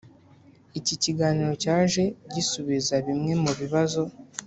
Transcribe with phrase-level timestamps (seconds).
[0.79, 2.03] Iki kiganiro cyaje
[2.33, 4.01] gisubiza bimwe mu bibazo